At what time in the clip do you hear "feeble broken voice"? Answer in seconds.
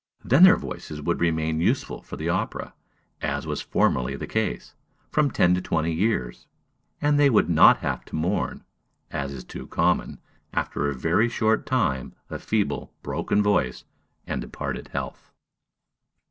12.39-13.83